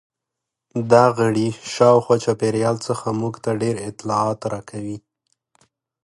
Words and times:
دا 0.91 1.05
غړي 1.17 1.47
شاوخوا 1.73 2.15
چاپیریال 2.25 2.77
څخه 2.87 3.07
موږ 3.21 3.33
ته 3.43 3.51
ډېر 3.61 3.75
اطلاعات 3.89 4.39
راکوي. 4.53 4.97